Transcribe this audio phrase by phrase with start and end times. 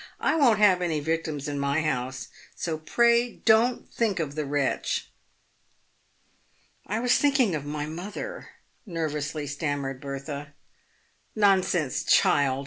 [0.19, 5.11] I won't have any victims in my house, so pray don't think of the wretch.""
[6.87, 8.49] I was thinking of my mother,"
[8.83, 10.55] nervously stammered Bertha."
[11.45, 12.59] Nonsense, child